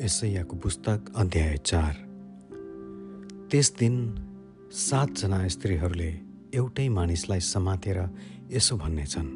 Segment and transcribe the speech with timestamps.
[0.00, 1.94] यसैयाको पुस्तक अध्याय चार।
[3.50, 3.94] त्यस दिन
[4.72, 6.10] सातजना स्त्रीहरूले
[6.54, 7.98] एउटै मानिसलाई समातेर
[8.50, 9.30] यसो भन्नेछन्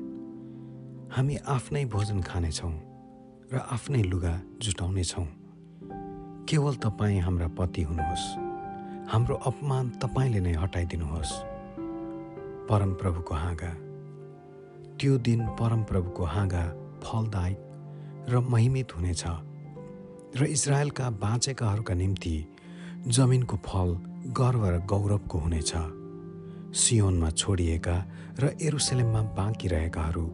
[1.13, 2.75] हामी आफ्नै भोजन खानेछौँ
[3.53, 5.27] र आफ्नै लुगा जुटाउनेछौँ।
[6.49, 8.27] केवल तपाईँ हाम्रा पति हुनुहोस्
[9.11, 11.33] हाम्रो अपमान तपाईँले नै हटाइदिनुहोस्।
[12.71, 13.73] परमप्रभुको हाँगा।
[14.97, 16.65] त्यो दिन परमप्रभुको हाँगा
[17.03, 17.59] फलदायक
[18.31, 19.52] र महिमित हुनेछ।
[20.37, 22.37] र इजरायलका बाँचेकाहरूका निम्ति
[23.07, 23.91] जमिनको फल
[24.33, 25.73] गर्व र गौरवको हुनेछ।
[26.73, 27.97] सियोनमा छोडिएका
[28.41, 30.25] र एरुसलेममा बाँकी रहेकाहरू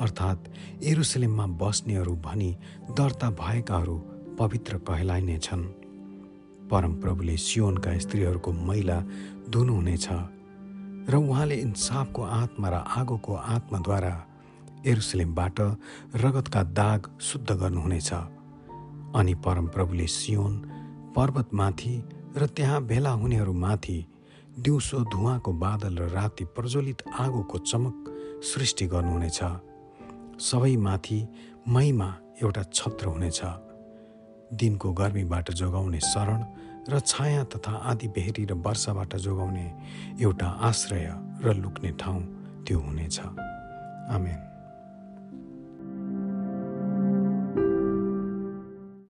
[0.00, 0.48] अर्थात्
[0.84, 2.50] एरुसलेममा बस्नेहरू भनी
[2.98, 3.96] दर्ता भएकाहरू
[4.38, 5.64] पवित्र कहलाइनेछन्
[6.70, 8.98] परमप्रभुले सियोनका स्त्रीहरूको मैला
[9.50, 10.08] धुनुहुनेछ
[11.10, 14.14] र उहाँले इन्साफको आत्मा र आगोको आत्माद्वारा
[14.86, 15.60] एरुसलेमबाट
[16.24, 18.10] रगतका दाग शुद्ध गर्नुहुनेछ।
[19.14, 20.54] अनि परमप्रभुले सियोन
[21.16, 24.06] पर्वतमाथि र त्यहाँ भेला हुनेहरूमाथि
[24.58, 28.04] दिउँसो धुवाको बादल र राति प्रज्वलित आगोको चमक
[28.44, 29.40] सृष्टि गर्नुहुनेछ।
[30.40, 31.28] सबैमाथि
[31.68, 33.40] मैमा एउटा छत्र हुनेछ।
[34.52, 36.44] दिनको गर्मीबाट जोगाउने शरण
[36.88, 39.66] र छाया तथा आदि बेहरी र वर्षाबाट जोगाउने
[40.22, 41.06] एउटा आश्रय
[41.44, 42.22] र लुक्ने ठाउँ
[42.64, 43.20] त्यो हुनेछ।
[44.10, 44.57] आमेन।